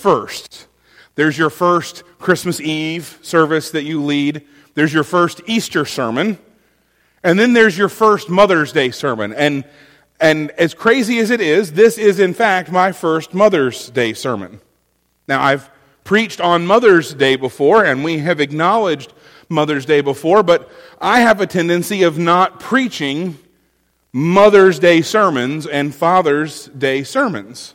[0.00, 0.66] first.
[1.14, 4.46] There's your first Christmas Eve service that you lead.
[4.74, 6.38] There's your first Easter sermon.
[7.22, 9.34] And then there's your first Mother's Day sermon.
[9.34, 9.64] And,
[10.18, 14.60] and as crazy as it is, this is in fact my first Mother's Day sermon.
[15.28, 15.70] Now, I've
[16.04, 19.12] preached on Mother's Day before, and we have acknowledged
[19.48, 20.70] Mother's Day before, but
[21.00, 23.38] I have a tendency of not preaching
[24.12, 27.74] Mother's Day sermons and Father's Day sermons.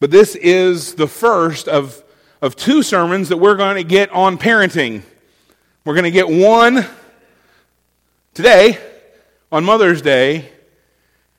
[0.00, 2.02] But this is the first of,
[2.42, 5.02] of two sermons that we're going to get on parenting.
[5.84, 6.86] We're going to get one
[8.34, 8.78] today
[9.52, 10.50] on Mother's Day,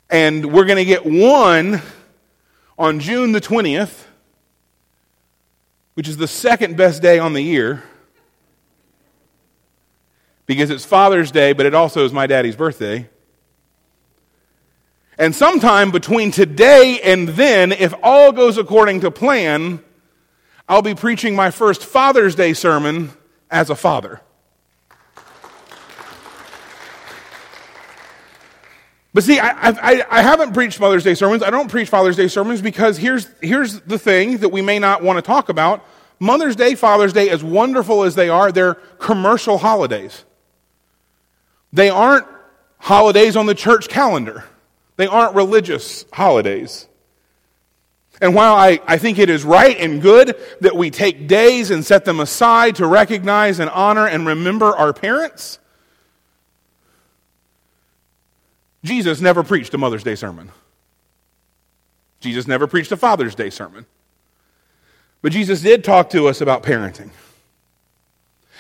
[0.10, 1.82] and we're going to get one
[2.78, 4.06] on June the 20th,
[5.94, 7.84] which is the second best day on the year
[10.46, 13.10] because it's Father's Day, but it also is my daddy's birthday.
[15.18, 19.82] And sometime between today and then, if all goes according to plan,
[20.68, 23.12] I'll be preaching my first Father's Day sermon
[23.50, 24.22] as a father.
[29.14, 31.42] But see, I, I, I, haven't preached Mother's Day sermons.
[31.42, 35.02] I don't preach Father's Day sermons because here's, here's the thing that we may not
[35.02, 35.86] want to talk about.
[36.20, 40.26] Mother's Day, Father's Day, as wonderful as they are, they're commercial holidays.
[41.72, 42.28] They aren't
[42.78, 44.44] holidays on the church calendar.
[44.98, 46.88] They aren't religious holidays.
[48.22, 51.86] And while I, I think it is right and good that we take days and
[51.86, 55.60] set them aside to recognize and honor and remember our parents,
[58.86, 60.52] Jesus never preached a Mother's Day sermon.
[62.22, 63.86] Jesus never preached a Father's Day sermon.
[65.22, 67.10] But Jesus did talk to us about parenting.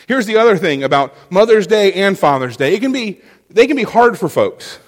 [0.08, 2.74] Here's the other thing about Mother's Day and Father's Day.
[2.74, 4.80] It can be, they can be hard for folks.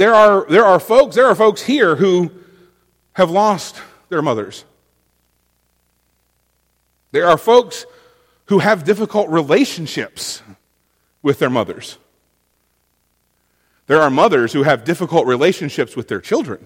[0.00, 2.30] There are, there are folks, there are folks here who
[3.12, 3.76] have lost
[4.08, 4.64] their mothers.
[7.12, 7.84] There are folks
[8.46, 10.40] who have difficult relationships
[11.20, 11.98] with their mothers.
[13.88, 16.64] There are mothers who have difficult relationships with their children.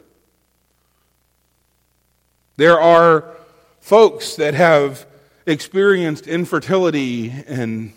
[2.56, 3.34] There are
[3.80, 5.06] folks that have
[5.44, 7.94] experienced infertility and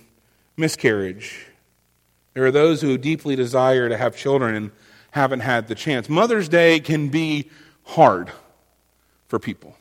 [0.58, 1.46] miscarriage.
[2.34, 4.72] There are those who deeply desire to have children and
[5.18, 6.08] haven't had the chance.
[6.08, 7.50] Mother's Day can be
[7.84, 8.32] hard
[9.28, 9.76] for people.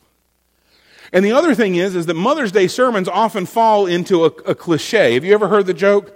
[1.12, 4.54] And the other thing is, is that Mother's Day sermons often fall into a, a
[4.54, 5.14] cliche.
[5.14, 6.12] Have you ever heard the joke?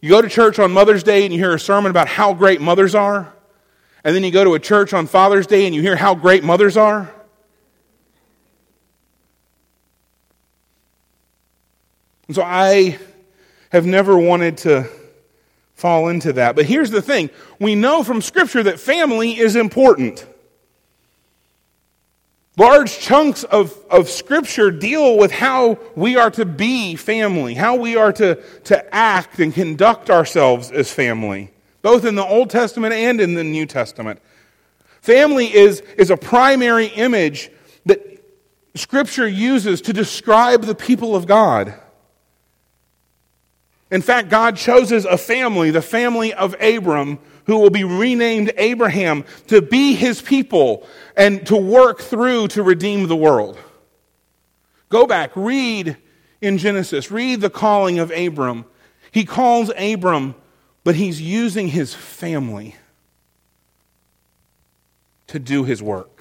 [0.00, 2.60] You go to church on Mother's Day and you hear a sermon about how great
[2.60, 3.32] mothers are.
[4.04, 6.44] And then you go to a church on Father's Day and you hear how great
[6.44, 7.10] mothers are.
[12.26, 12.98] And so I
[13.70, 14.88] have never wanted to
[15.76, 16.56] fall into that.
[16.56, 20.26] But here's the thing we know from Scripture that family is important.
[22.58, 27.96] Large chunks of, of Scripture deal with how we are to be family, how we
[27.96, 31.50] are to, to act and conduct ourselves as family,
[31.82, 34.20] both in the Old Testament and in the New Testament.
[35.02, 37.50] Family is, is a primary image
[37.84, 38.24] that
[38.74, 41.74] Scripture uses to describe the people of God.
[43.90, 49.24] In fact, God chooses a family, the family of Abram, who will be renamed Abraham,
[49.46, 50.86] to be his people
[51.16, 53.58] and to work through to redeem the world.
[54.88, 55.96] Go back, read
[56.40, 58.64] in Genesis, read the calling of Abram.
[59.12, 60.34] He calls Abram,
[60.84, 62.74] but he's using his family
[65.28, 66.20] to do his work.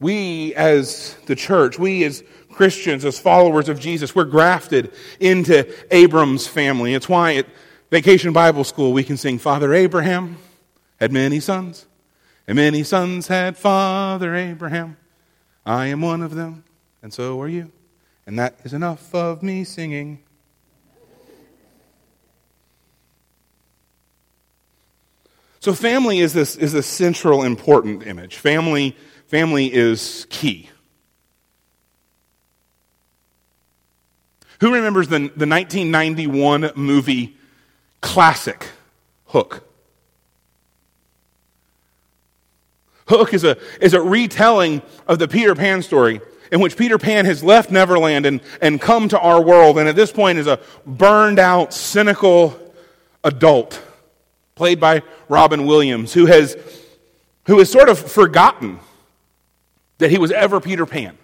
[0.00, 2.22] We, as the church, we as
[2.58, 6.92] Christians, as followers of Jesus, we're grafted into Abram's family.
[6.92, 7.46] It's why at
[7.88, 10.38] Vacation Bible School we can sing, Father Abraham
[10.98, 11.86] had many sons,
[12.48, 14.96] and many sons had Father Abraham.
[15.64, 16.64] I am one of them,
[17.00, 17.70] and so are you.
[18.26, 20.18] And that is enough of me singing.
[25.60, 28.38] So family is this is a central important image.
[28.38, 28.96] Family
[29.28, 30.70] family is key.
[34.60, 37.36] Who remembers the, the 1991 movie
[38.00, 38.68] classic,
[39.26, 39.64] Hook?
[43.06, 46.20] Hook is a, is a retelling of the Peter Pan story
[46.50, 49.96] in which Peter Pan has left Neverland and, and come to our world, and at
[49.96, 52.58] this point is a burned out, cynical
[53.22, 53.82] adult,
[54.54, 56.56] played by Robin Williams, who has,
[57.46, 58.80] who has sort of forgotten
[59.98, 61.18] that he was ever Peter Pan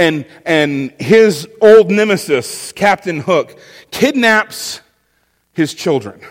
[0.00, 3.58] and, and his old nemesis, Captain Hook,
[3.90, 4.80] kidnaps
[5.52, 6.22] his children.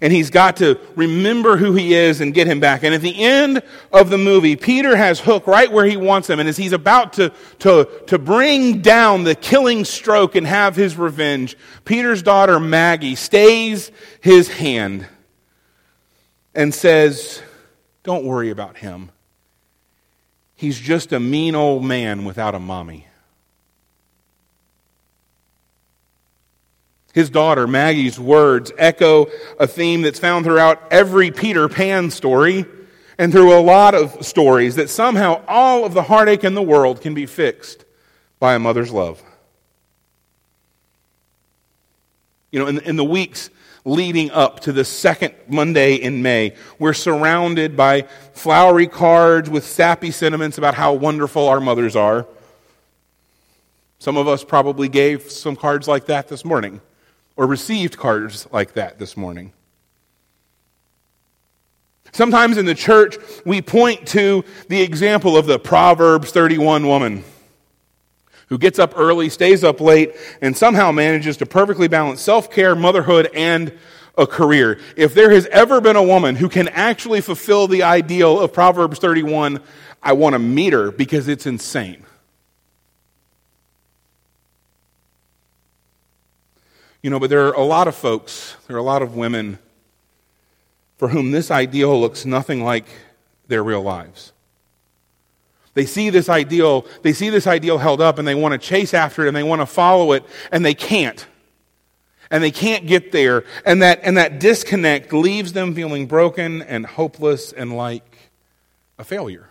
[0.00, 2.82] and he's got to remember who he is and get him back.
[2.82, 3.62] And at the end
[3.92, 6.40] of the movie, Peter has Hook right where he wants him.
[6.40, 10.96] And as he's about to, to, to bring down the killing stroke and have his
[10.96, 13.92] revenge, Peter's daughter Maggie stays
[14.22, 15.06] his hand
[16.54, 17.42] and says,
[18.04, 19.10] Don't worry about him.
[20.60, 23.06] He's just a mean old man without a mommy.
[27.14, 29.28] His daughter, Maggie's words, echo
[29.58, 32.66] a theme that's found throughout every Peter Pan story
[33.16, 37.00] and through a lot of stories that somehow all of the heartache in the world
[37.00, 37.86] can be fixed
[38.38, 39.22] by a mother's love.
[42.50, 43.48] You know, in, in the weeks
[43.84, 50.10] leading up to the second Monday in May, we're surrounded by flowery cards with sappy
[50.10, 52.26] sentiments about how wonderful our mothers are.
[53.98, 56.80] Some of us probably gave some cards like that this morning
[57.36, 59.52] or received cards like that this morning.
[62.12, 63.16] Sometimes in the church,
[63.46, 67.24] we point to the example of the Proverbs 31 woman
[68.50, 72.74] who gets up early, stays up late, and somehow manages to perfectly balance self care,
[72.74, 73.72] motherhood, and
[74.18, 74.78] a career.
[74.96, 78.98] If there has ever been a woman who can actually fulfill the ideal of Proverbs
[78.98, 79.60] 31,
[80.02, 82.04] I want to meet her because it's insane.
[87.02, 89.58] You know, but there are a lot of folks, there are a lot of women
[90.98, 92.84] for whom this ideal looks nothing like
[93.46, 94.32] their real lives.
[95.74, 98.92] They see this ideal, they see this ideal held up and they want to chase
[98.92, 101.26] after it and they want to follow it and they can't.
[102.30, 103.44] And they can't get there.
[103.64, 108.30] And that, and that disconnect leaves them feeling broken and hopeless and like
[108.98, 109.48] a failure.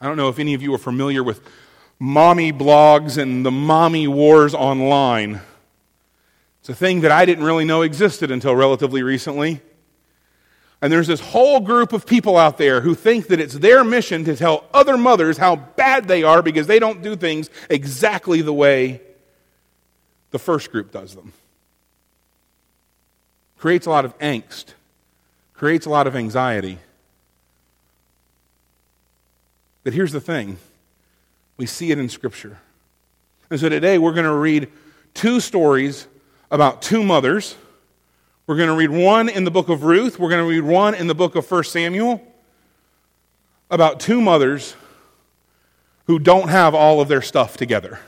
[0.00, 1.40] I don't know if any of you are familiar with
[1.98, 5.40] mommy blogs and the mommy wars online.
[6.60, 9.60] It's a thing that I didn't really know existed until relatively recently.
[10.82, 14.24] And there's this whole group of people out there who think that it's their mission
[14.24, 18.52] to tell other mothers how bad they are because they don't do things exactly the
[18.52, 19.00] way
[20.32, 21.32] the first group does them.
[23.58, 24.74] Creates a lot of angst,
[25.54, 26.78] creates a lot of anxiety.
[29.84, 30.58] But here's the thing
[31.56, 32.58] we see it in Scripture.
[33.50, 34.68] And so today we're going to read
[35.14, 36.08] two stories
[36.50, 37.54] about two mothers.
[38.52, 40.18] We're going to read one in the book of Ruth.
[40.18, 42.20] We're going to read one in the book of 1 Samuel
[43.70, 44.76] about two mothers
[46.04, 47.98] who don't have all of their stuff together.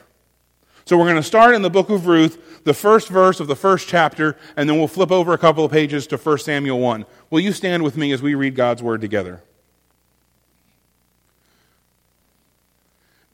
[0.84, 3.56] So we're going to start in the book of Ruth, the first verse of the
[3.56, 7.06] first chapter, and then we'll flip over a couple of pages to 1 Samuel 1.
[7.30, 9.42] Will you stand with me as we read God's word together?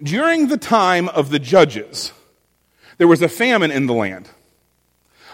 [0.00, 2.12] During the time of the judges,
[2.98, 4.30] there was a famine in the land.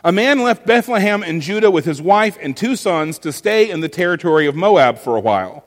[0.04, 3.80] A man left Bethlehem in Judah with his wife and two sons to stay in
[3.80, 5.64] the territory of Moab for a while.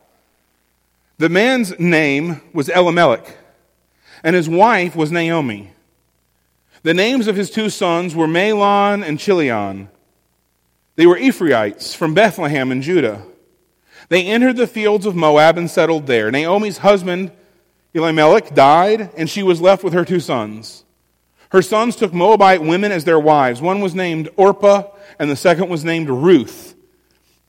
[1.17, 3.35] The man's name was Elimelech,
[4.23, 5.73] and his wife was Naomi.
[6.83, 9.89] The names of his two sons were Mahlon and Chilion.
[10.95, 13.23] They were Ephraites from Bethlehem in Judah.
[14.07, 16.31] They entered the fields of Moab and settled there.
[16.31, 17.31] Naomi's husband,
[17.93, 20.85] Elimelech, died, and she was left with her two sons.
[21.49, 23.61] Her sons took Moabite women as their wives.
[23.61, 24.83] One was named Orpah,
[25.17, 26.75] and the second was named Ruth.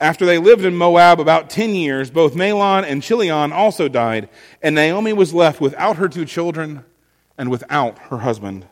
[0.00, 4.30] After they lived in Moab about ten years, both Mahlon and Chilion also died,
[4.62, 6.84] and Naomi was left without her two children
[7.36, 8.66] and without her husband.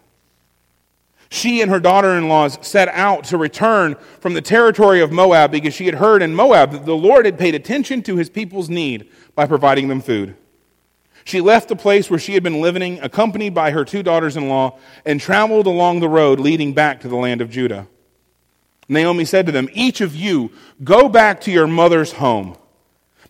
[1.30, 5.50] She and her daughter in laws set out to return from the territory of Moab
[5.50, 8.70] because she had heard in Moab that the Lord had paid attention to his people's
[8.70, 10.34] need by providing them food.
[11.28, 14.48] She left the place where she had been living, accompanied by her two daughters in
[14.48, 17.86] law, and traveled along the road leading back to the land of Judah.
[18.88, 20.50] Naomi said to them, Each of you
[20.82, 22.56] go back to your mother's home.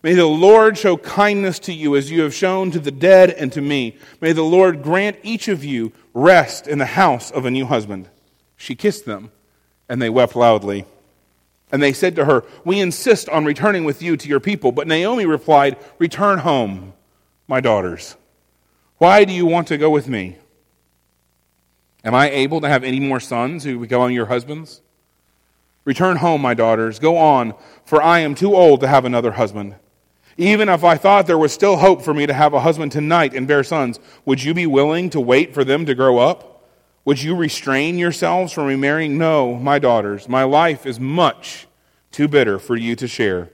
[0.01, 3.51] May the Lord show kindness to you as you have shown to the dead and
[3.51, 3.97] to me.
[4.21, 8.07] May the Lord grant each of you rest in the house of a new husband.
[8.55, 9.29] She kissed them,
[9.89, 10.85] and they wept loudly.
[11.69, 14.71] And they said to her, We insist on returning with you to your people.
[14.71, 16.93] But Naomi replied, Return home
[17.49, 18.15] my daughters?
[18.99, 20.37] Why do you want to go with me?
[22.03, 24.81] Am I able to have any more sons who become your husbands?
[25.83, 26.99] Return home, my daughters.
[26.99, 29.75] Go on, for I am too old to have another husband.
[30.37, 33.33] Even if I thought there was still hope for me to have a husband tonight
[33.33, 36.63] and bear sons, would you be willing to wait for them to grow up?
[37.03, 39.17] Would you restrain yourselves from remarrying?
[39.17, 41.67] No, my daughters, my life is much
[42.11, 43.49] too bitter for you to share,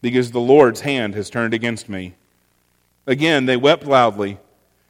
[0.00, 2.14] because the Lord's hand has turned against me.
[3.06, 4.38] Again, they wept loudly,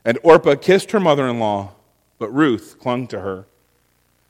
[0.04, 1.72] and Orpah kissed her mother in law,
[2.18, 3.46] but Ruth clung to her.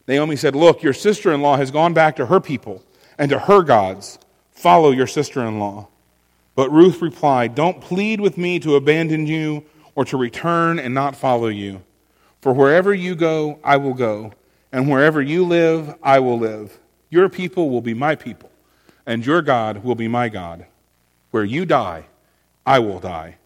[0.06, 2.82] Naomi said, Look, your sister in law has gone back to her people,
[3.18, 4.18] and to her gods.
[4.50, 5.88] Follow your sister in law.
[6.54, 11.16] But Ruth replied, Don't plead with me to abandon you or to return and not
[11.16, 11.82] follow you.
[12.40, 14.32] For wherever you go, I will go,
[14.70, 16.78] and wherever you live, I will live.
[17.10, 18.50] Your people will be my people,
[19.06, 20.66] and your God will be my God.
[21.30, 22.06] Where you die,
[22.66, 23.36] I will die,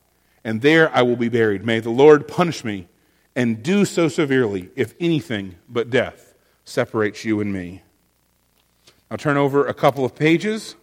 [0.47, 1.67] and there I will be buried.
[1.67, 2.87] May the Lord punish me,
[3.35, 6.35] and do so severely, if anything but death
[6.65, 7.83] separates you and me.
[9.11, 10.76] I'll turn over a couple of pages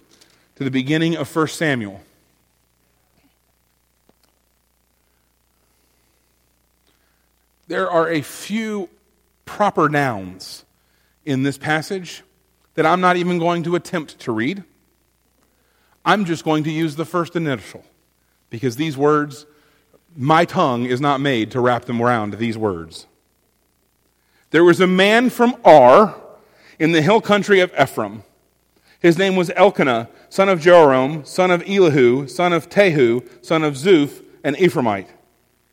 [0.57, 2.01] to the beginning of 1 Samuel.
[7.69, 8.89] There are a few
[9.45, 10.65] proper nouns
[11.23, 12.21] in this passage
[12.73, 14.65] that I'm not even going to attempt to read.
[16.03, 17.85] I'm just going to use the first initial
[18.49, 19.45] because these words,
[20.15, 23.07] my tongue is not made to wrap them around these words.
[24.51, 26.15] There was a man from Ar
[26.79, 28.23] in the hill country of Ephraim.
[28.99, 33.73] His name was Elkanah, son of Joram, son of Elihu, son of Tehu, son of
[33.73, 35.07] Zuph, an Ephraimite.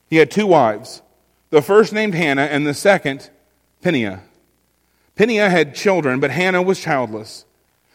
[0.08, 1.02] He had two wives,
[1.50, 3.30] the first named Hannah and the second
[3.82, 4.22] Peninnah.
[5.14, 7.44] Peninnah had children, but Hannah was childless.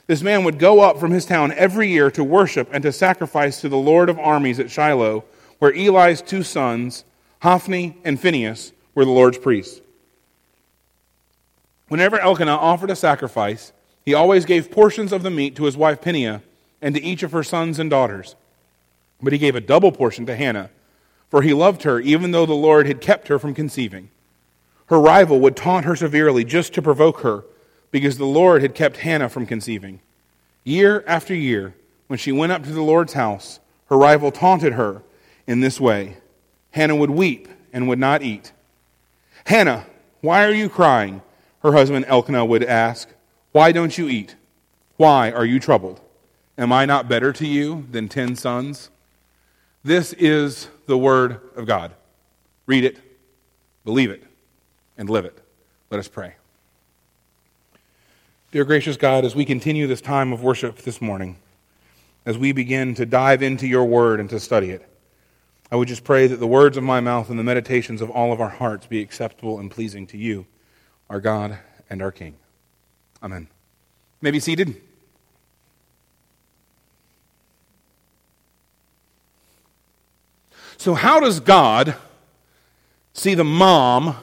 [0.08, 3.60] This man would go up from his town every year to worship and to sacrifice
[3.62, 5.24] to the Lord of armies at Shiloh,
[5.60, 7.06] where Eli's two sons,
[7.42, 9.82] Hophni and Phinehas, were the Lord's priests.
[11.88, 13.72] Whenever Elkanah offered a sacrifice,
[14.04, 16.42] he always gave portions of the meat to his wife Peninnah
[16.82, 18.36] and to each of her sons and daughters.
[19.22, 20.70] But he gave a double portion to Hannah,
[21.30, 24.10] for he loved her even though the Lord had kept her from conceiving.
[24.88, 27.44] Her rival would taunt her severely just to provoke her,
[27.92, 30.00] because the Lord had kept Hannah from conceiving.
[30.64, 31.76] Year after year,
[32.08, 33.60] when she went up to the Lord's house,
[33.90, 35.02] her rival taunted her
[35.48, 36.18] in this way.
[36.72, 38.52] Hannah would weep and would not eat.
[39.46, 39.86] Hannah,
[40.22, 41.22] why are you crying?
[41.62, 43.10] Her husband Elkanah would ask,
[43.52, 44.36] Why don't you eat?
[44.98, 46.00] Why are you troubled?
[46.58, 48.90] Am I not better to you than ten sons?
[49.84, 51.94] This is the word of God.
[52.66, 53.00] Read it,
[53.84, 54.24] believe it,
[54.98, 55.38] and live it.
[55.92, 56.36] Let us pray.
[58.52, 61.38] Dear gracious God, as we continue this time of worship this morning,
[62.26, 64.88] as we begin to dive into your word and to study it,
[65.72, 68.32] I would just pray that the words of my mouth and the meditations of all
[68.32, 70.46] of our hearts be acceptable and pleasing to you
[71.10, 71.58] our God
[71.90, 72.36] and our King.
[73.22, 73.42] Amen.
[73.42, 74.82] You may be seated.
[80.78, 81.96] So, how does God
[83.14, 84.16] see the mom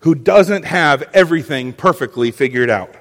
[0.00, 2.94] who doesn't have everything perfectly figured out?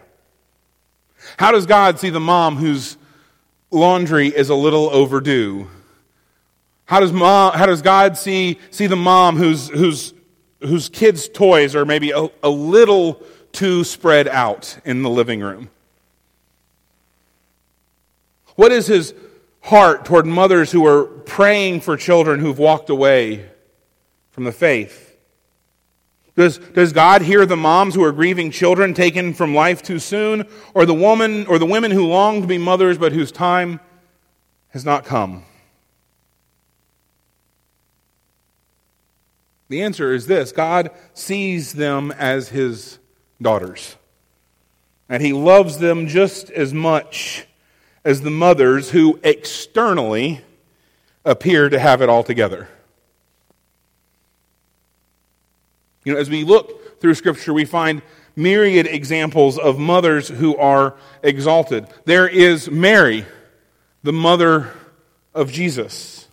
[1.38, 2.98] How does God see the mom whose
[3.72, 5.68] laundry is a little overdue?
[6.90, 10.16] How does, mom, how does God see, see the mom whose, whose
[10.62, 15.70] whose kids' toys are maybe a, a little too spread out in the living room?
[18.56, 19.14] What is his
[19.62, 23.48] heart toward mothers who are praying for children who've walked away
[24.32, 25.16] from the faith?
[26.36, 30.48] Does, does God hear the moms who are grieving children taken from life too soon,
[30.74, 33.80] or the woman or the women who long to be mothers but whose time
[34.70, 35.44] has not come?
[39.70, 43.00] The answer is this God sees them as his
[43.42, 43.96] daughters.
[45.08, 47.48] And he loves them just as much
[48.04, 50.42] as the mothers who externally
[51.26, 52.68] appear to have it all together.
[56.06, 58.02] You know, as we look through Scripture, we find
[58.36, 61.88] myriad examples of mothers who are exalted.
[62.06, 63.26] There is Mary,
[64.04, 64.72] the mother
[65.34, 66.29] of Jesus.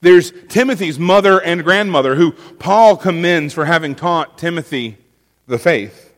[0.00, 4.96] There's Timothy's mother and grandmother, who Paul commends for having taught Timothy
[5.46, 6.14] the faith.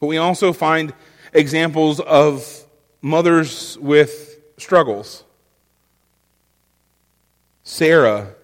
[0.00, 0.94] But we also find
[1.32, 2.64] examples of
[3.02, 5.24] mothers with struggles.
[7.64, 8.34] Sarah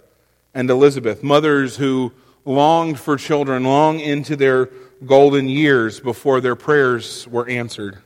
[0.54, 2.12] and Elizabeth, mothers who
[2.45, 4.66] longed for children long into their
[5.04, 7.99] golden years before their prayers were answered.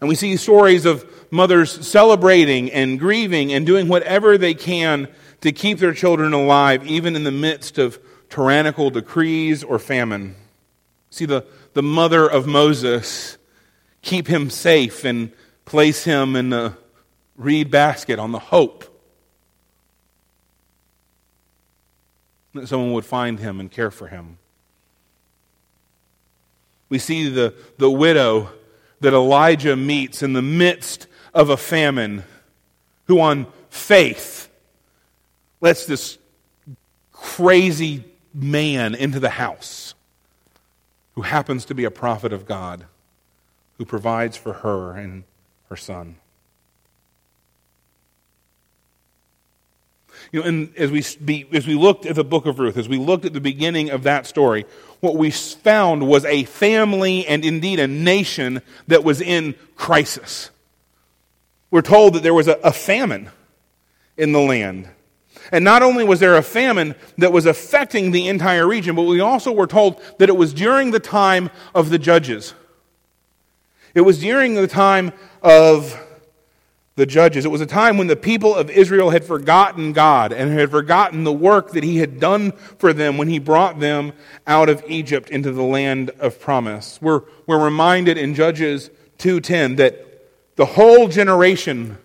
[0.00, 5.08] And we see stories of mothers celebrating and grieving and doing whatever they can
[5.40, 10.34] to keep their children alive, even in the midst of tyrannical decrees or famine.
[11.10, 13.38] See, the, the mother of Moses
[14.02, 15.32] keep him safe and
[15.64, 16.76] place him in the
[17.36, 18.84] reed basket on the hope
[22.54, 24.38] that someone would find him and care for him.
[26.88, 28.50] We see the, the widow
[29.00, 32.24] that Elijah meets in the midst of a famine,
[33.06, 34.48] who on faith
[35.60, 36.18] lets this
[37.12, 38.04] crazy
[38.34, 39.94] man into the house
[41.14, 42.86] who happens to be a prophet of God.
[43.78, 45.24] who provides for her and
[45.68, 46.16] her son.
[50.32, 52.98] You know, and as we, as we looked at the book of Ruth, as we
[52.98, 54.66] looked at the beginning of that story,
[55.00, 60.50] what we found was a family and indeed a nation that was in crisis.
[61.70, 63.30] We're told that there was a, a famine
[64.16, 64.88] in the land.
[65.52, 69.20] And not only was there a famine that was affecting the entire region, but we
[69.20, 72.54] also were told that it was during the time of the judges.
[73.94, 75.98] It was during the time of
[76.96, 77.44] the judges.
[77.44, 81.24] It was a time when the people of Israel had forgotten God and had forgotten
[81.24, 84.12] the work that He had done for them when He brought them
[84.46, 86.98] out of Egypt into the land of promise.
[87.00, 90.07] We're, we're reminded in Judges 2.10 that
[90.58, 91.98] the whole generation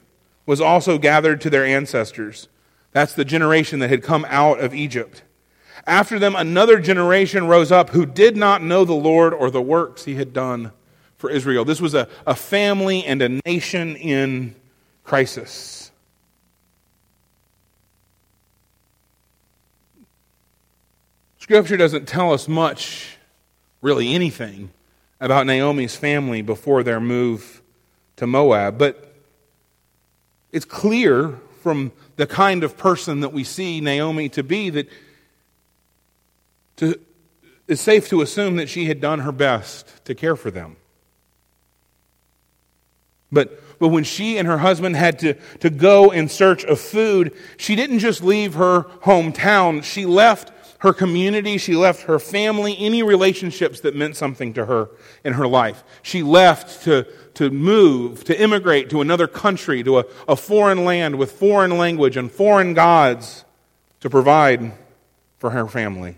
[0.45, 2.47] was also gathered to their ancestors.
[2.91, 5.23] That's the generation that had come out of Egypt.
[5.87, 10.05] After them, another generation rose up who did not know the Lord or the works
[10.05, 10.71] He had done
[11.17, 11.65] for Israel.
[11.65, 14.53] This was a, a family and a nation in
[15.03, 15.89] crisis.
[21.39, 23.17] Scripture doesn't tell us much,
[23.81, 24.69] really anything,
[25.19, 27.62] about Naomi's family before their move
[28.17, 29.13] to Moab, but
[30.51, 34.87] it's clear from the kind of person that we see Naomi to be that
[36.77, 36.99] to,
[37.67, 40.75] it's safe to assume that she had done her best to care for them.
[43.31, 47.35] But but when she and her husband had to, to go in search of food,
[47.57, 49.83] she didn't just leave her hometown.
[49.83, 54.89] She left her community, she left her family, any relationships that meant something to her
[55.25, 55.83] in her life.
[56.01, 57.05] She left to,
[57.35, 62.17] to move, to immigrate to another country, to a, a foreign land with foreign language
[62.17, 63.45] and foreign gods
[64.01, 64.73] to provide
[65.37, 66.17] for her family.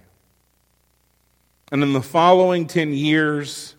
[1.71, 3.75] And in the following 10 years,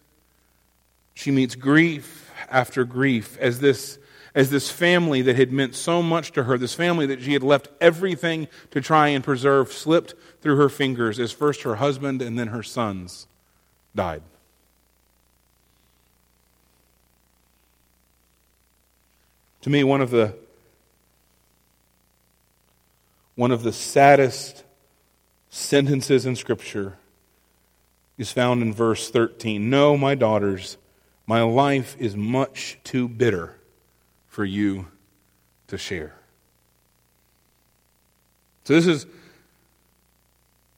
[1.14, 3.98] she meets grief after grief as this,
[4.34, 7.42] as this family that had meant so much to her, this family that she had
[7.42, 12.38] left everything to try and preserve, slipped through her fingers as first her husband and
[12.38, 13.26] then her sons
[13.94, 14.22] died.
[19.66, 20.32] To me, one of the
[23.34, 24.62] one of the saddest
[25.50, 26.98] sentences in Scripture
[28.16, 29.68] is found in verse 13.
[29.68, 30.76] No, my daughters,
[31.26, 33.56] my life is much too bitter
[34.28, 34.86] for you
[35.66, 36.14] to share.
[38.62, 39.04] So this is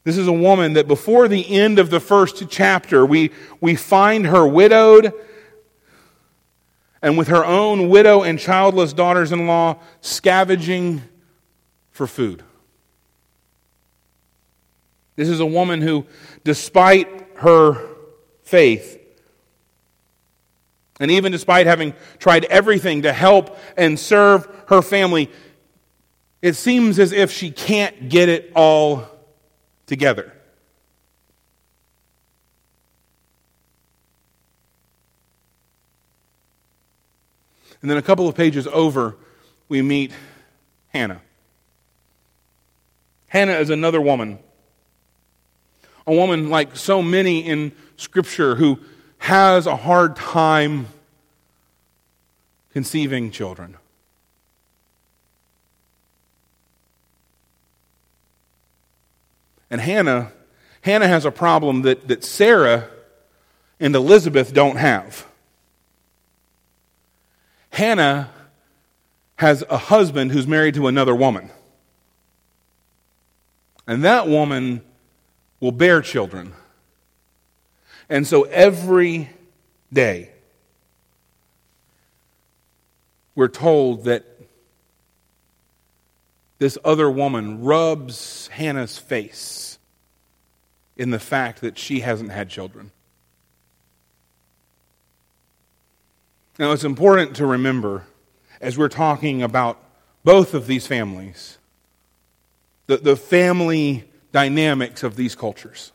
[0.04, 4.28] this is a woman that before the end of the first chapter, we, we find
[4.28, 5.12] her widowed
[7.02, 11.02] and with her own widow and childless daughters in law scavenging
[11.90, 12.42] for food.
[15.16, 16.06] This is a woman who,
[16.44, 17.08] despite
[17.38, 17.76] her
[18.42, 18.96] faith,
[21.00, 25.30] and even despite having tried everything to help and serve her family,
[26.42, 29.08] it seems as if she can't get it all
[29.86, 30.32] together.
[37.80, 39.16] And then a couple of pages over,
[39.68, 40.12] we meet
[40.88, 41.20] Hannah.
[43.28, 44.38] Hannah is another woman.
[46.06, 48.80] A woman like so many in Scripture who
[49.18, 50.86] has a hard time
[52.72, 53.76] conceiving children.
[59.70, 60.32] And Hannah,
[60.80, 62.88] Hannah has a problem that, that Sarah
[63.78, 65.27] and Elizabeth don't have.
[67.78, 68.28] Hannah
[69.36, 71.48] has a husband who's married to another woman.
[73.86, 74.82] And that woman
[75.60, 76.54] will bear children.
[78.08, 79.30] And so every
[79.92, 80.30] day,
[83.36, 84.24] we're told that
[86.58, 89.78] this other woman rubs Hannah's face
[90.96, 92.90] in the fact that she hasn't had children.
[96.58, 98.04] Now, it's important to remember
[98.60, 99.80] as we're talking about
[100.24, 101.58] both of these families,
[102.88, 105.92] the, the family dynamics of these cultures.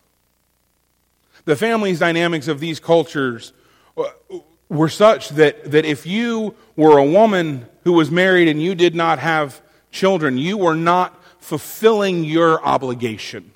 [1.44, 3.52] The family's dynamics of these cultures
[3.98, 4.06] uh,
[4.70, 8.96] were such that, that if you were a woman who was married and you did
[8.96, 13.52] not have children, you were not fulfilling your obligation.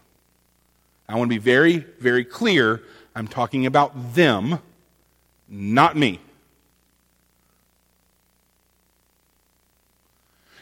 [1.07, 2.83] I want to be very, very clear.
[3.15, 4.59] I'm talking about them,
[5.47, 6.19] not me.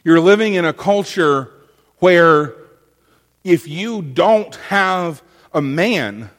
[0.06, 1.52] You're living in a culture
[1.98, 2.54] where
[3.44, 6.30] if you don't have a man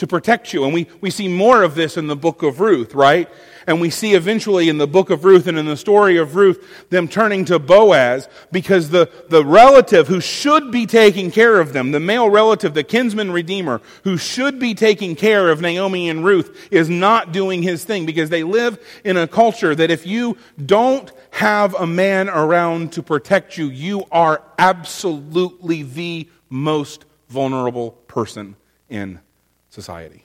[0.00, 0.64] to protect you.
[0.64, 3.28] And we, we see more of this in the book of Ruth, right?
[3.66, 6.88] And we see eventually in the book of Ruth and in the story of Ruth
[6.88, 11.92] them turning to Boaz because the, the relative who should be taking care of them,
[11.92, 16.68] the male relative, the kinsman redeemer who should be taking care of Naomi and Ruth
[16.70, 21.12] is not doing his thing because they live in a culture that if you don't
[21.32, 28.56] have a man around to protect you, you are absolutely the most vulnerable person
[28.88, 29.20] in
[29.70, 30.24] society.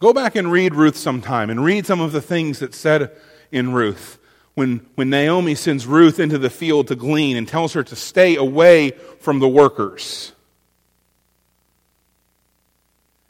[0.00, 3.10] Go back and read Ruth sometime and read some of the things that said
[3.50, 4.18] in Ruth
[4.54, 8.36] when, when Naomi sends Ruth into the field to glean and tells her to stay
[8.36, 10.32] away from the workers.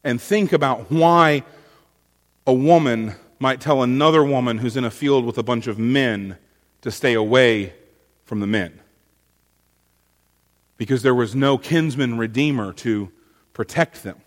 [0.02, 1.44] And think about why
[2.46, 6.36] a woman might tell another woman who's in a field with a bunch of men
[6.82, 7.72] to stay away
[8.24, 8.80] from the men.
[10.76, 13.10] Because there was no kinsman redeemer to
[13.54, 14.18] protect them.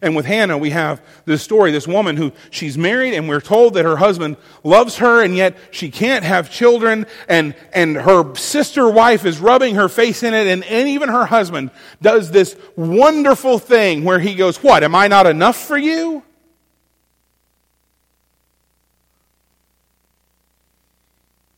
[0.00, 3.74] And with Hannah, we have this story, this woman who she's married and we're told
[3.74, 8.90] that her husband loves her and yet she can't have children and, and her sister
[8.90, 13.60] wife is rubbing her face in it and, and even her husband does this wonderful
[13.60, 16.24] thing where he goes, what, am I not enough for you?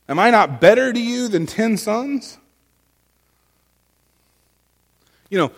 [0.07, 2.37] Am I not better to you than ten sons?
[5.35, 5.53] You know,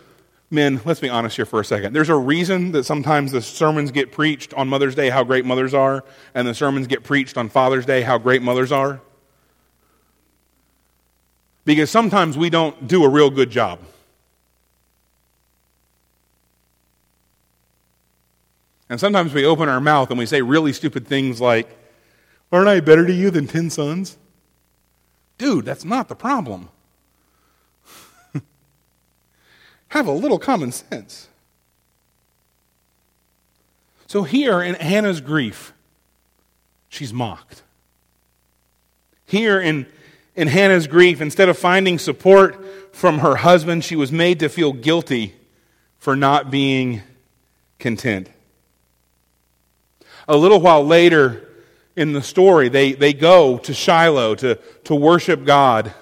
[0.50, 1.92] men, let's be honest here for a second.
[1.92, 5.74] There's a reason that sometimes the sermons get preached on Mother's Day, how great mothers
[5.74, 6.02] are,
[6.34, 9.02] and the sermons get preached on Father's Day, how great mothers are.
[11.66, 13.80] Because sometimes we don't do a real good job.
[18.88, 21.68] And sometimes we open our mouth and we say really stupid things like,
[22.50, 24.16] Aren't I better to you than ten sons?
[25.36, 26.70] Dude, that's not the problem.
[29.88, 31.28] Have a little common sense.
[34.06, 35.72] So, here in Hannah's grief,
[36.88, 37.62] she's mocked.
[39.24, 39.86] Here in,
[40.36, 44.72] in Hannah's grief, instead of finding support from her husband, she was made to feel
[44.72, 45.34] guilty
[45.98, 47.02] for not being
[47.78, 48.28] content.
[50.28, 51.48] A little while later
[51.96, 55.92] in the story, they, they go to Shiloh to, to worship God.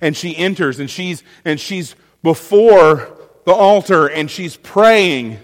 [0.00, 5.38] And she enters and she's, and she's before the altar and she's praying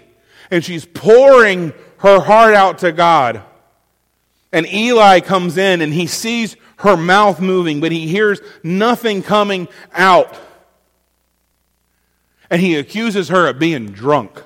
[0.49, 3.43] and she's pouring her heart out to God.
[4.51, 9.67] And Eli comes in and he sees her mouth moving, but he hears nothing coming
[9.93, 10.37] out.
[12.49, 14.41] And he accuses her of being drunk.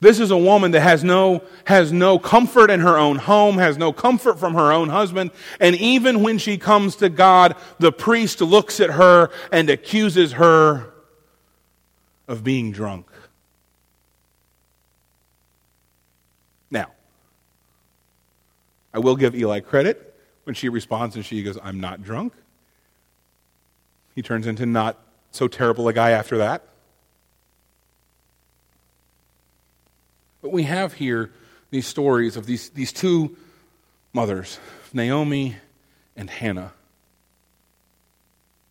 [0.00, 3.78] This is a woman that has no, has no comfort in her own home, has
[3.78, 8.40] no comfort from her own husband, and even when she comes to God, the priest
[8.42, 10.92] looks at her and accuses her
[12.28, 13.06] of being drunk.
[16.70, 16.92] Now,
[18.92, 22.34] I will give Eli credit when she responds and she goes, I'm not drunk.
[24.14, 24.98] He turns into not
[25.30, 26.64] so terrible a guy after that.
[30.46, 31.32] But we have here
[31.70, 33.36] these stories of these, these two
[34.12, 34.60] mothers,
[34.92, 35.56] Naomi
[36.14, 36.72] and Hannah,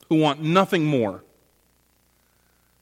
[0.07, 1.21] who want nothing more,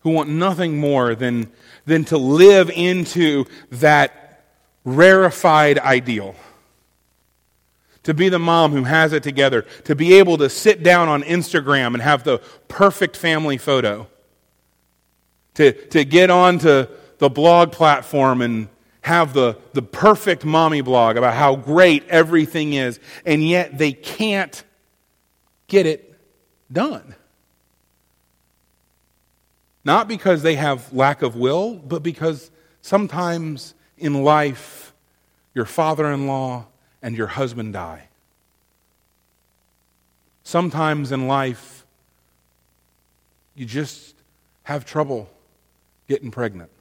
[0.01, 1.51] who want nothing more than,
[1.87, 4.43] than to live into that
[4.85, 6.35] rarefied ideal.
[8.03, 11.23] To be the mom who has it together, to be able to sit down on
[11.23, 14.05] Instagram and have the perfect family photo,
[15.55, 16.85] to, to get onto
[17.17, 18.67] the blog platform and
[19.03, 24.63] have the, the perfect mommy blog about how great everything is, and yet they can't
[25.67, 26.17] get it
[26.71, 27.13] done.
[29.85, 32.49] Not because they have lack of will, but because
[32.81, 34.93] sometimes in life
[35.53, 36.65] your father in law
[37.01, 38.07] and your husband die.
[40.43, 41.85] Sometimes in life
[43.53, 44.15] you just
[44.63, 45.29] have trouble
[46.07, 46.71] getting pregnant.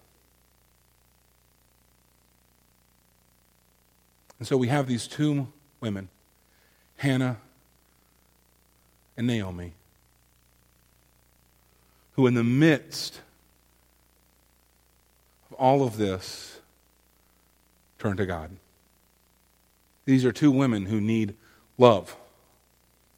[4.43, 5.47] And so we have these two
[5.81, 6.09] women,
[6.97, 7.37] Hannah
[9.17, 9.75] and Naomi,
[12.15, 13.21] who, in the midst
[15.49, 16.59] of all of this,
[18.01, 18.51] turn to God.
[20.07, 21.37] These are two women who need
[21.79, 22.17] love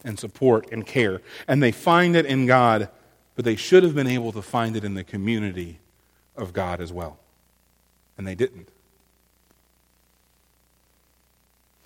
[0.04, 1.22] and support and care.
[1.48, 2.90] And they find it in God,
[3.34, 5.78] but they should have been able to find it in the community
[6.36, 7.18] of God as well.
[8.18, 8.68] And they didn't.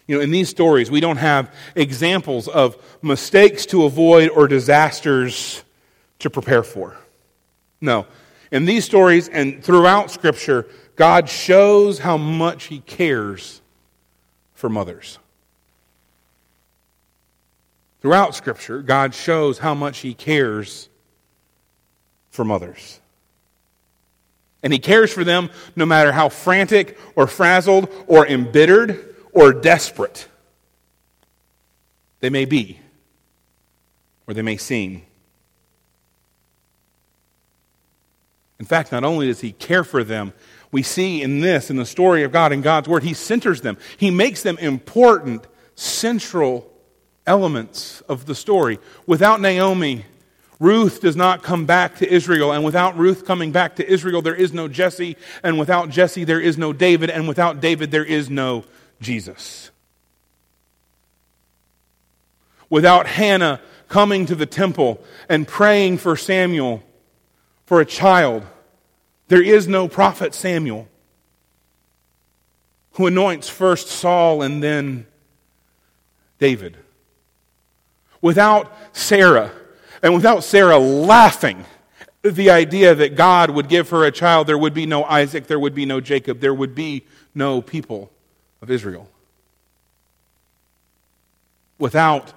[0.08, 5.62] You know, in these stories, we don't have examples of mistakes to avoid or disasters
[6.20, 6.96] to prepare for.
[7.80, 8.06] No.
[8.50, 10.66] In these stories and throughout Scripture,
[10.96, 13.60] God shows how much He cares
[14.54, 15.18] for mothers.
[18.00, 20.88] Throughout Scripture, God shows how much He cares
[22.30, 22.98] for mothers.
[24.62, 29.07] And He cares for them no matter how frantic or frazzled or embittered
[29.38, 30.26] or desperate
[32.18, 32.80] they may be
[34.26, 35.02] or they may seem.
[38.58, 40.32] In fact, not only does He care for them,
[40.72, 43.78] we see in this, in the story of God, in God's Word, He centers them.
[43.96, 45.46] He makes them important,
[45.76, 46.70] central
[47.24, 48.80] elements of the story.
[49.06, 50.04] Without Naomi,
[50.58, 54.34] Ruth does not come back to Israel, and without Ruth coming back to Israel, there
[54.34, 58.28] is no Jesse, and without Jesse, there is no David, and without David, there is
[58.28, 58.64] no
[59.00, 59.70] Jesus.
[62.70, 66.82] Without Hannah coming to the temple and praying for Samuel,
[67.64, 68.44] for a child,
[69.28, 70.88] there is no prophet Samuel
[72.92, 75.06] who anoints first Saul and then
[76.38, 76.76] David.
[78.20, 79.52] Without Sarah,
[80.02, 81.64] and without Sarah laughing
[82.22, 85.60] the idea that God would give her a child, there would be no Isaac, there
[85.60, 88.10] would be no Jacob, there would be no people
[88.60, 89.08] of Israel.
[91.78, 92.32] Without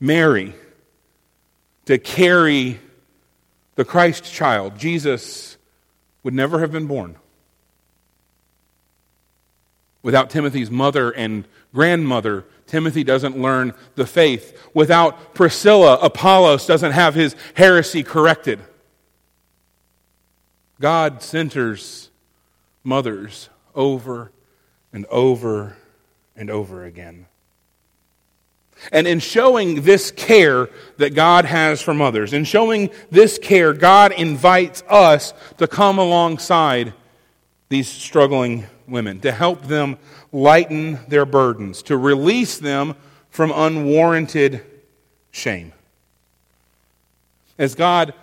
[0.00, 0.54] Mary
[1.86, 2.80] to carry
[3.76, 5.56] the Christ child, Jesus
[6.22, 7.16] would never have been born.
[10.02, 14.56] Without Timothy's mother and grandmother, Timothy doesn't learn the faith.
[14.74, 18.60] Without Priscilla, Apollos doesn't have his heresy corrected.
[20.80, 22.10] God centers
[22.82, 24.32] mothers over
[24.92, 25.76] and over
[26.36, 27.26] and over again.
[28.92, 34.12] And in showing this care that God has for mothers, in showing this care, God
[34.12, 36.94] invites us to come alongside
[37.68, 39.98] these struggling women, to help them
[40.32, 42.96] lighten their burdens, to release them
[43.28, 44.64] from unwarranted
[45.30, 45.72] shame.
[47.58, 48.14] As God,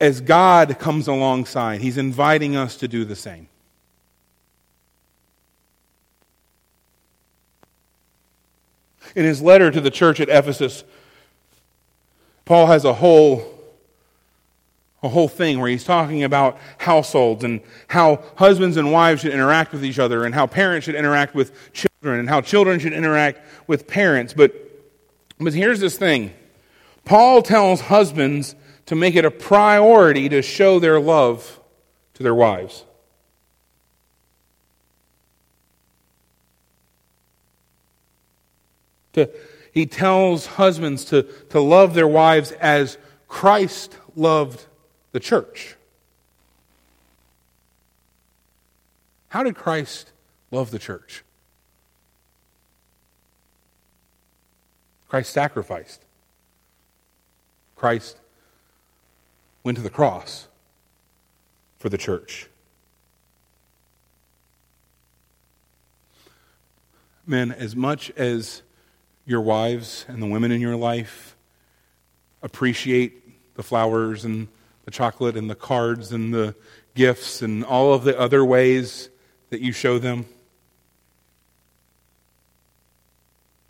[0.00, 3.49] as God comes alongside, He's inviting us to do the same.
[9.14, 10.84] In his letter to the church at Ephesus,
[12.44, 13.60] Paul has a whole
[15.02, 19.72] a whole thing where he's talking about households and how husbands and wives should interact
[19.72, 23.40] with each other and how parents should interact with children and how children should interact
[23.66, 24.34] with parents.
[24.34, 24.54] But,
[25.38, 26.32] but here's this thing
[27.04, 28.54] Paul tells husbands
[28.86, 31.60] to make it a priority to show their love
[32.14, 32.84] to their wives.
[39.72, 44.66] He tells husbands to, to love their wives as Christ loved
[45.12, 45.76] the church.
[49.28, 50.10] How did Christ
[50.50, 51.22] love the church?
[55.08, 56.04] Christ sacrificed.
[57.76, 58.16] Christ
[59.64, 60.48] went to the cross
[61.78, 62.48] for the church.
[67.26, 68.62] Men, as much as
[69.30, 71.36] your wives and the women in your life
[72.42, 74.48] appreciate the flowers and
[74.84, 76.52] the chocolate and the cards and the
[76.96, 79.08] gifts and all of the other ways
[79.50, 80.26] that you show them.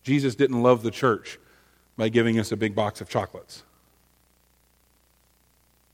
[0.01, 1.37] Jesus didn't love the church
[1.95, 3.61] by giving us a big box of chocolates.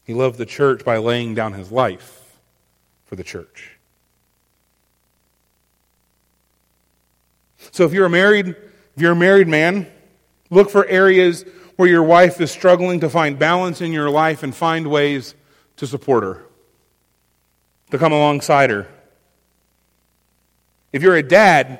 [0.05, 2.39] He loved the church by laying down his life
[3.03, 3.71] for the church.
[7.71, 8.55] So if you're a married
[8.97, 9.85] if you're a married man,
[10.49, 14.55] look for areas where your wife is struggling to find balance in your life and
[14.55, 15.35] find ways
[15.75, 16.43] to support her,
[17.91, 18.87] to come alongside her.
[20.91, 21.79] If you're a dad,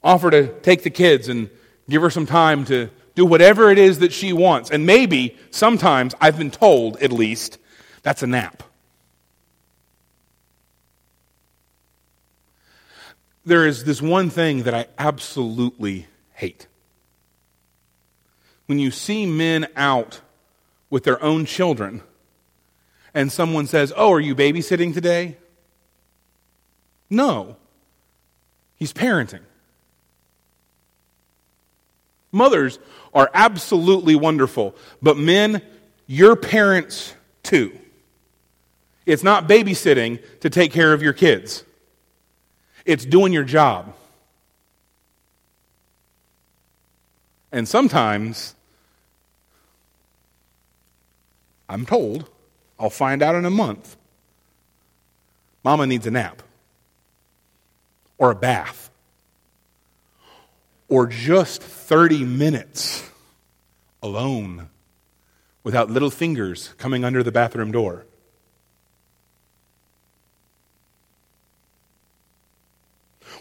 [0.00, 1.50] offer to take the kids and
[1.90, 4.70] give her some time to do whatever it is that she wants.
[4.70, 7.58] And maybe, sometimes, I've been told at least,
[8.04, 8.62] that's a nap.
[13.48, 16.66] There is this one thing that I absolutely hate.
[18.66, 20.20] When you see men out
[20.90, 22.02] with their own children
[23.14, 25.38] and someone says, Oh, are you babysitting today?
[27.08, 27.56] No.
[28.76, 29.40] He's parenting.
[32.30, 32.78] Mothers
[33.14, 35.62] are absolutely wonderful, but men,
[36.06, 37.76] you're parents too.
[39.06, 41.64] It's not babysitting to take care of your kids
[42.88, 43.94] it's doing your job.
[47.52, 48.54] And sometimes
[51.68, 52.30] I'm told,
[52.80, 53.96] I'll find out in a month.
[55.62, 56.42] Mama needs a nap,
[58.16, 58.90] or a bath,
[60.88, 63.06] or just 30 minutes
[64.02, 64.70] alone
[65.62, 68.06] without little fingers coming under the bathroom door.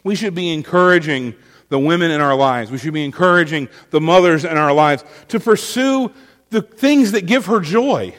[0.08, 1.36] We should be encouraging
[1.68, 2.72] the women in our lives.
[2.72, 6.14] We should be encouraging the mothers in our lives to pursue
[6.50, 8.16] the things that give her joy.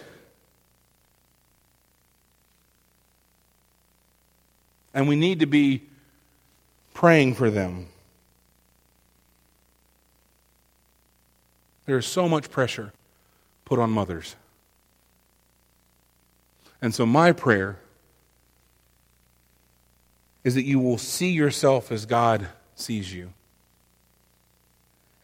[4.93, 5.83] And we need to be
[6.93, 7.87] praying for them.
[11.87, 12.93] There is so much pressure
[13.65, 14.37] put on mothers.
[16.83, 17.79] And so, my prayer
[20.49, 23.35] is that you will see yourself as God sees you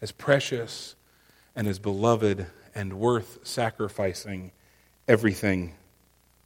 [0.03, 0.97] as precious
[1.57, 4.53] and as beloved and worth sacrificing
[5.09, 5.73] everything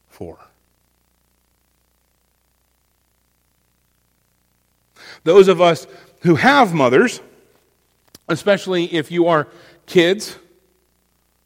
[0.06, 0.38] for.
[5.24, 5.88] Those of us
[6.20, 7.20] who have mothers,
[8.28, 9.48] especially if you are
[9.86, 10.38] kids,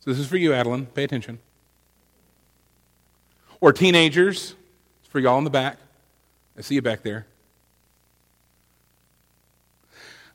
[0.01, 1.39] so this is for you, Adeline, pay attention,
[3.59, 4.55] or teenagers,
[5.01, 5.79] it's for y'all in the back.
[6.57, 7.27] I see you back there.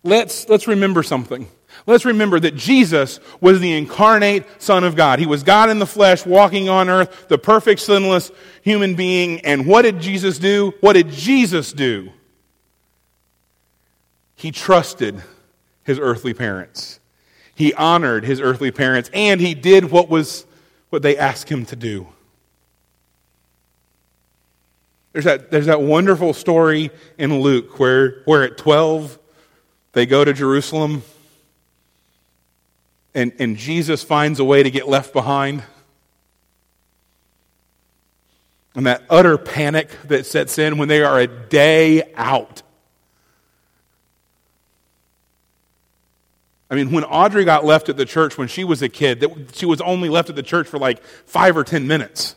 [0.03, 1.47] Let's, let's remember something.
[1.85, 5.19] Let's remember that Jesus was the incarnate Son of God.
[5.19, 9.41] He was God in the flesh, walking on earth, the perfect, sinless human being.
[9.41, 10.73] And what did Jesus do?
[10.81, 12.11] What did Jesus do?
[14.35, 15.21] He trusted
[15.83, 16.99] his earthly parents.
[17.55, 20.45] He honored his earthly parents, and he did what was
[20.89, 22.07] what they asked him to do.
[25.17, 29.17] There's that, there's that wonderful story in Luke where, where at 12
[29.93, 31.01] they go to Jerusalem
[33.15, 35.63] and, and Jesus finds a way to get left behind.
[38.75, 42.61] And that utter panic that sets in when they are a day out.
[46.69, 49.55] I mean, when Audrey got left at the church when she was a kid, that
[49.55, 52.35] she was only left at the church for like five or ten minutes.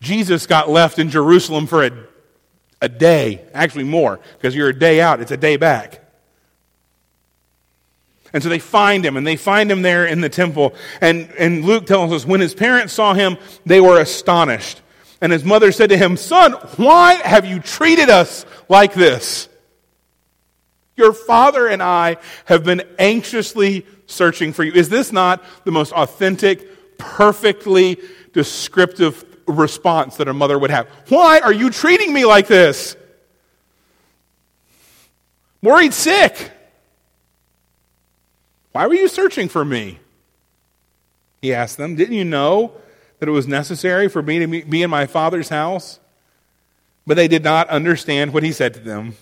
[0.00, 1.90] Jesus got left in Jerusalem for a,
[2.80, 6.00] a day, actually more, because you're a day out, it's a day back.
[8.32, 10.74] And so they find him, and they find him there in the temple.
[11.00, 13.36] And, and Luke tells us when his parents saw him,
[13.66, 14.80] they were astonished.
[15.20, 19.48] And his mother said to him, Son, why have you treated us like this?
[20.96, 24.72] Your father and I have been anxiously searching for you.
[24.72, 27.98] Is this not the most authentic, perfectly
[28.32, 30.88] descriptive response that a mother would have?
[31.08, 32.96] Why are you treating me like this?
[35.62, 36.50] Worried sick.
[38.72, 39.98] Why were you searching for me?
[41.42, 41.96] He asked them.
[41.96, 42.72] Didn't you know
[43.18, 45.98] that it was necessary for me to be in my father's house?
[47.06, 49.16] But they did not understand what he said to them.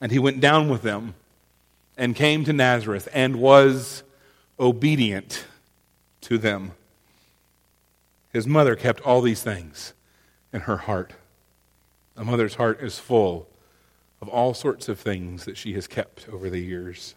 [0.00, 1.14] And he went down with them
[1.96, 4.02] and came to Nazareth and was
[4.60, 5.44] obedient
[6.22, 6.72] to them.
[8.32, 9.94] His mother kept all these things
[10.52, 11.12] in her heart.
[12.16, 13.48] A mother's heart is full
[14.20, 17.14] of all sorts of things that she has kept over the years.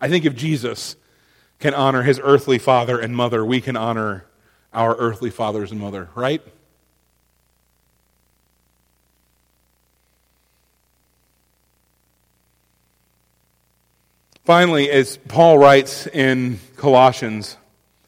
[0.00, 0.96] I think if Jesus
[1.58, 4.24] can honor his earthly father and mother, we can honor
[4.72, 6.42] our earthly fathers and mother, right?
[14.44, 17.57] Finally, as Paul writes in Colossians,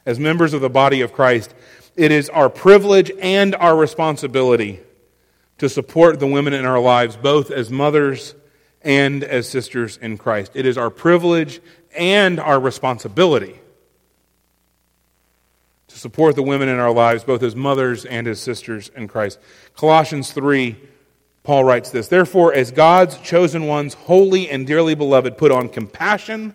[0.07, 1.55] as members of the body of Christ,
[1.97, 4.81] it is our privilege and our responsibility
[5.59, 8.35] to support the women in our lives, both as mothers
[8.83, 10.53] and as sisters in Christ.
[10.55, 11.61] It is our privilege
[11.95, 13.61] and our responsibility
[15.89, 19.39] to support the women in our lives, both as mothers and as sisters in Christ.
[19.77, 20.77] Colossians 3,
[21.43, 26.55] Paul writes this Therefore, as God's chosen ones, holy and dearly beloved, put on compassion,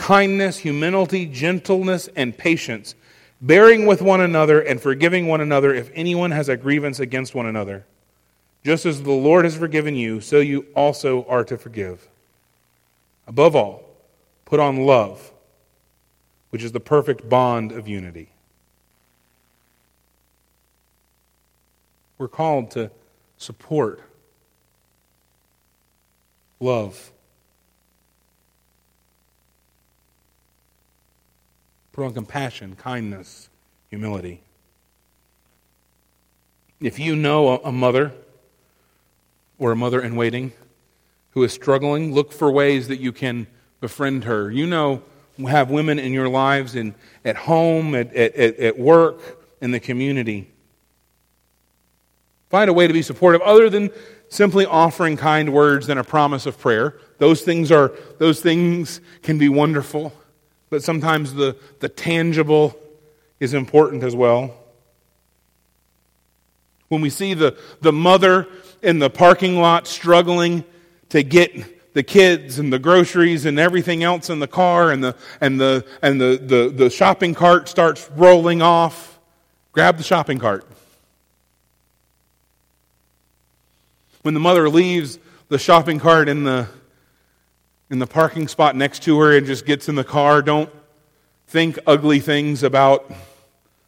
[0.00, 2.94] kindness, humility, gentleness, and patience,
[3.40, 7.46] bearing with one another and forgiving one another if anyone has a grievance against one
[7.46, 7.86] another.
[8.64, 12.08] Just as the Lord has forgiven you, so you also are to forgive.
[13.26, 13.90] Above all,
[14.50, 15.30] Put on love,
[16.48, 18.30] which is the perfect bond of unity.
[22.18, 22.90] We're called to
[23.36, 24.02] support
[26.58, 27.12] love.
[32.00, 33.50] Put on compassion, kindness,
[33.90, 34.40] humility.
[36.80, 38.12] If you know a mother
[39.58, 40.54] or a mother in waiting
[41.32, 43.48] who is struggling, look for ways that you can
[43.82, 44.50] befriend her.
[44.50, 45.02] You know
[45.46, 50.48] have women in your lives and at home, at, at, at work, in the community.
[52.48, 53.90] Find a way to be supportive other than
[54.30, 56.96] simply offering kind words and a promise of prayer.
[57.18, 60.14] Those things are those things can be wonderful,
[60.70, 62.78] but sometimes the, the tangible
[63.40, 64.54] is important as well.
[66.88, 68.46] When we see the, the mother
[68.82, 70.64] in the parking lot struggling
[71.10, 75.16] to get the kids and the groceries and everything else in the car and the
[75.40, 79.18] and the and the, the, the shopping cart starts rolling off,
[79.72, 80.66] grab the shopping cart.
[84.22, 85.18] When the mother leaves
[85.48, 86.68] the shopping cart in the
[87.90, 90.70] in the parking spot next to her and just gets in the car, don't
[91.48, 93.10] think ugly things about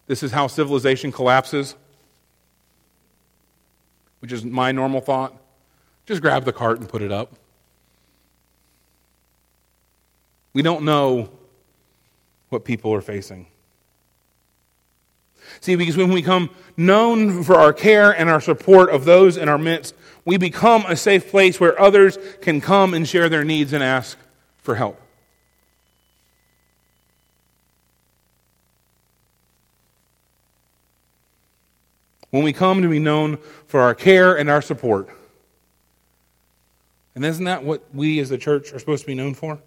[0.09, 1.77] this is how civilization collapses,
[4.19, 5.35] which is my normal thought.
[6.05, 7.37] Just grab the cart and put it up.
[10.53, 11.31] We don't know
[12.49, 13.47] what people are facing.
[15.61, 19.49] See, because when we become known for our care and our support of those in
[19.49, 19.95] our midst,
[20.25, 24.17] we become a safe place where others can come and share their needs and ask
[24.59, 25.01] for help.
[32.31, 35.09] When we come to be known for our care and our support.
[37.15, 39.59] And isn't that what we as a church are supposed to be known for?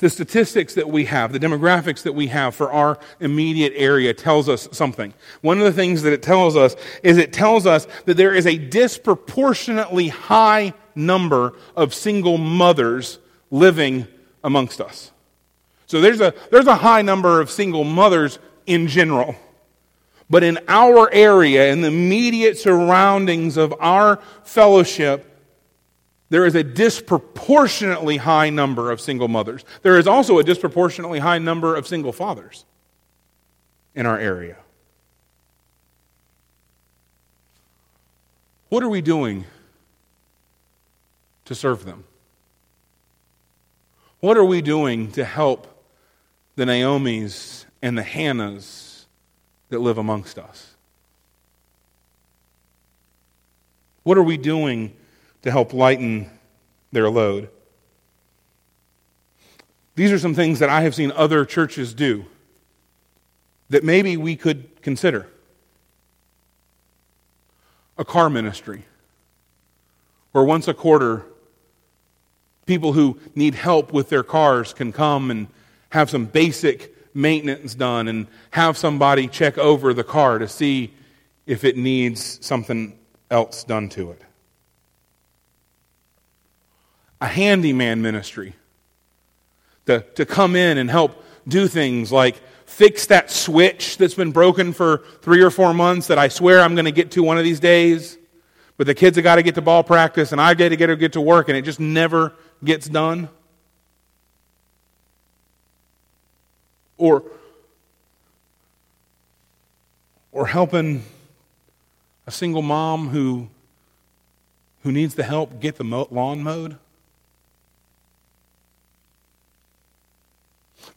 [0.00, 4.48] The statistics that we have, the demographics that we have for our immediate area tells
[4.48, 5.14] us something.
[5.42, 8.46] One of the things that it tells us is it tells us that there is
[8.46, 13.18] a disproportionately high number of single mothers
[13.50, 14.06] living
[14.42, 15.10] amongst us.
[15.86, 19.34] So there's a, there's a high number of single mothers in general.
[20.30, 25.29] But in our area, in the immediate surroundings of our fellowship,
[26.30, 29.64] there is a disproportionately high number of single mothers.
[29.82, 32.64] There is also a disproportionately high number of single fathers
[33.96, 34.56] in our area.
[38.68, 39.44] What are we doing
[41.46, 42.04] to serve them?
[44.20, 45.66] What are we doing to help
[46.54, 49.06] the Naomis and the Hannahs
[49.70, 50.76] that live amongst us?
[54.04, 54.94] What are we doing
[55.42, 56.30] to help lighten
[56.92, 57.48] their load.
[59.94, 62.26] These are some things that I have seen other churches do
[63.68, 65.26] that maybe we could consider.
[67.98, 68.84] A car ministry,
[70.32, 71.26] where once a quarter,
[72.64, 75.48] people who need help with their cars can come and
[75.90, 80.92] have some basic maintenance done and have somebody check over the car to see
[81.46, 82.96] if it needs something
[83.30, 84.22] else done to it
[87.20, 88.54] a handyman ministry
[89.86, 94.72] to, to come in and help do things like fix that switch that's been broken
[94.72, 97.44] for three or four months that I swear I'm going to get to one of
[97.44, 98.16] these days.
[98.76, 100.86] But the kids have got to get to ball practice and I get to get
[100.86, 102.32] to get to work and it just never
[102.64, 103.28] gets done.
[106.96, 107.24] Or,
[110.32, 111.02] or helping
[112.26, 113.48] a single mom who,
[114.82, 116.78] who needs the help get the lawn mowed.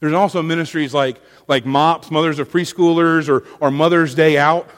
[0.03, 4.69] There's also ministries like, like MOPS, Mothers of Preschoolers, or, or Mother's Day Out,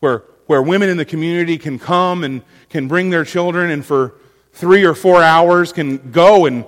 [0.00, 4.12] where, where women in the community can come and can bring their children and for
[4.52, 6.66] three or four hours can go and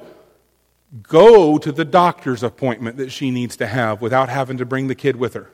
[1.03, 4.95] go to the doctor's appointment that she needs to have without having to bring the
[4.95, 5.51] kid with her.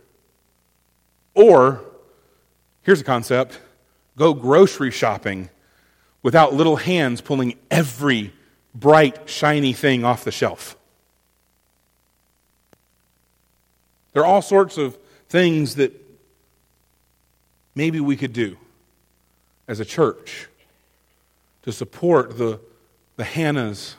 [1.34, 1.84] Or,
[2.82, 3.58] here's a concept
[4.16, 5.50] go grocery shopping
[6.22, 8.32] without little hands pulling every
[8.72, 10.76] bright, shiny thing off the shelf.
[14.12, 14.98] There are all sorts of
[15.28, 15.92] things that
[17.74, 18.56] maybe we could do
[19.66, 20.48] as a church
[21.62, 22.60] to support the,
[23.16, 23.94] the Hannahs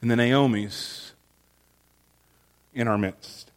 [0.00, 1.12] and the Naomis
[2.72, 3.50] in our midst.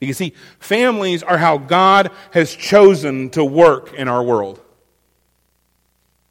[0.00, 4.60] You can see, families are how God has chosen to work in our world.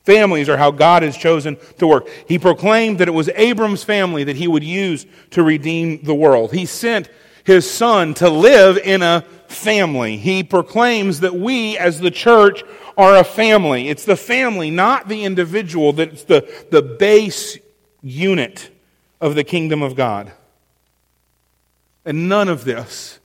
[0.04, 2.10] Families are how God has chosen to work.
[2.28, 6.52] He proclaimed that it was Abram's family that he would use to redeem the world.
[6.52, 7.10] He sent
[7.44, 10.18] his son to live in a family.
[10.18, 12.64] He proclaims that we as the church
[12.98, 13.90] are a family.
[13.90, 17.58] It's the family, not the individual, that's the, the base
[18.02, 18.70] unit
[19.20, 20.32] of the kingdom of God.
[22.06, 23.20] And none of this,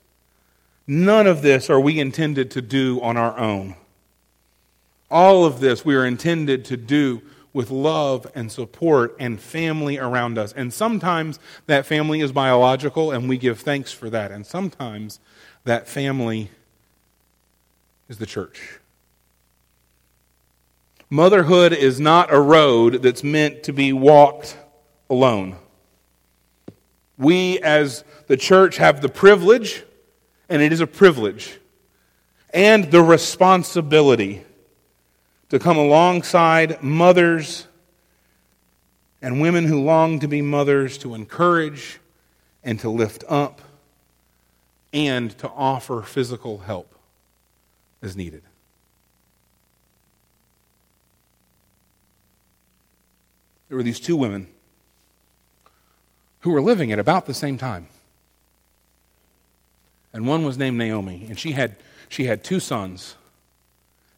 [0.86, 3.74] none of this are we intended to do on our own.
[5.10, 7.22] All of this we are intended to do
[7.56, 10.52] with love and support and family around us.
[10.52, 14.30] And sometimes that family is biological, and we give thanks for that.
[14.30, 15.20] And sometimes
[15.64, 16.50] that family
[18.10, 18.78] is the church.
[21.08, 24.58] Motherhood is not a road that's meant to be walked
[25.08, 25.56] alone.
[27.16, 29.82] We, as the church, have the privilege,
[30.50, 31.58] and it is a privilege,
[32.52, 34.44] and the responsibility
[35.48, 37.66] to come alongside mothers
[39.22, 41.98] and women who long to be mothers to encourage
[42.64, 43.60] and to lift up
[44.92, 46.94] and to offer physical help
[48.02, 48.42] as needed.
[53.68, 54.48] There were these two women
[56.40, 57.88] who were living at about the same time.
[60.12, 61.76] And one was named Naomi, and she had,
[62.08, 63.16] she had two sons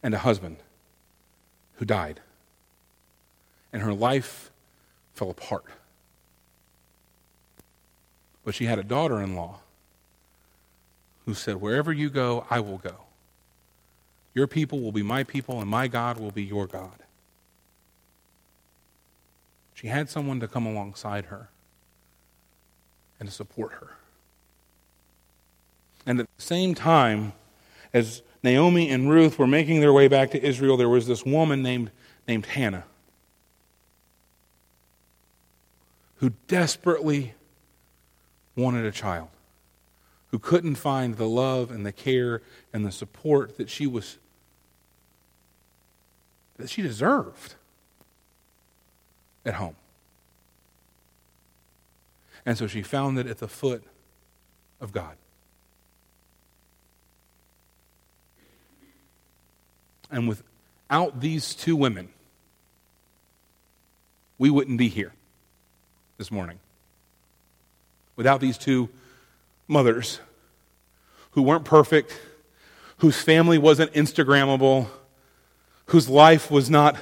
[0.03, 0.59] and a husband
[1.79, 2.21] who died.
[3.73, 4.51] And her life
[5.15, 5.65] fell apart.
[8.45, 9.61] But she had a daughter in law
[11.27, 12.97] who said, Wherever you go, I will go.
[14.35, 17.03] Your people will be my people, and my God will be your God.
[19.75, 21.51] She had someone to come alongside her
[23.21, 23.91] and to support her.
[26.07, 27.33] And at the same time,
[27.93, 31.63] as Naomi and Ruth were making their way back to Israel, there was this woman
[31.63, 31.91] named,
[32.27, 32.85] named Hannah
[36.19, 37.35] who desperately
[38.57, 39.29] wanted a child,
[40.31, 44.19] who couldn't find the love and the care and the support that she was
[46.57, 47.55] that she deserved
[49.47, 49.77] at home.
[52.45, 53.85] And so she found it at the foot
[54.81, 55.17] of God.
[60.11, 62.09] And without these two women,
[64.39, 65.13] we wouldn't be here
[66.17, 66.59] this morning.
[68.17, 68.89] Without these two
[69.67, 70.21] mothers
[71.33, 72.19] who weren't perfect,
[72.99, 74.89] whose family wasn't Instagrammable,
[75.87, 76.97] whose life was not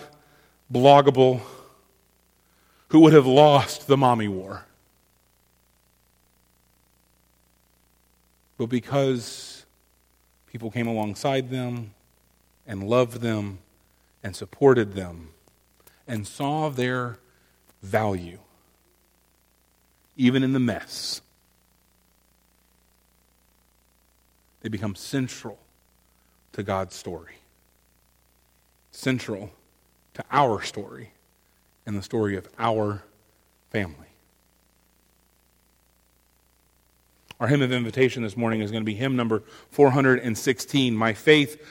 [0.73, 1.41] bloggable,
[2.89, 4.65] who would have lost the mommy war.
[8.59, 9.65] But because
[10.47, 11.93] people came alongside them,
[12.67, 13.59] and loved them
[14.23, 15.31] and supported them
[16.07, 17.19] and saw their
[17.83, 18.39] value,
[20.17, 21.21] even in the mess.
[24.61, 25.59] They become central
[26.53, 27.37] to God's story,
[28.91, 29.53] central
[30.15, 31.13] to our story
[31.85, 33.05] and the story of our
[33.71, 34.07] family.
[37.39, 41.63] Our hymn of invitation this morning is going to be hymn number 416 My Faith